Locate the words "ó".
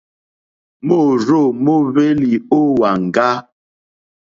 2.57-2.59